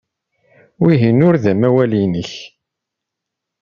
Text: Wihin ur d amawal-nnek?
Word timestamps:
Wihin 0.81 1.23
ur 1.27 1.35
d 1.43 1.45
amawal-nnek? 1.51 2.31